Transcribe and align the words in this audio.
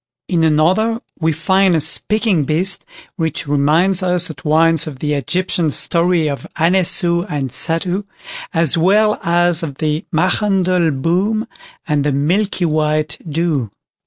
In 0.27 0.43
another 0.43 0.99
we 1.19 1.31
find 1.31 1.75
a 1.75 1.79
"speaking 1.79 2.43
beast", 2.45 2.85
which 3.17 3.47
reminds 3.47 4.01
us 4.01 4.31
at 4.31 4.43
once 4.43 4.87
of 4.87 4.97
the 4.97 5.13
Egyptian 5.13 5.69
story 5.69 6.27
of 6.27 6.47
Anessou 6.57 7.21
and 7.29 7.51
Satou, 7.51 8.05
as 8.51 8.75
well 8.75 9.19
as 9.23 9.61
of 9.61 9.75
the 9.75 10.03
"Machandelboom", 10.11 11.45
and 11.87 12.03
"the 12.03 12.11
Milk 12.11 12.55
white 12.61 13.19
Doo". 13.29 13.69